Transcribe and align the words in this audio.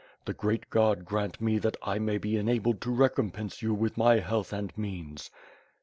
The 0.25 0.33
Great 0.33 0.71
God 0.71 1.05
grant 1.05 1.39
me 1.39 1.59
that 1.59 1.77
I 1.83 1.99
may 1.99 2.17
be 2.17 2.35
enabled 2.35 2.81
to 2.81 2.89
recompense 2.89 3.61
you 3.61 3.75
with 3.75 3.97
my 3.97 4.17
health 4.17 4.51
and 4.51 4.75
means. 4.75 5.29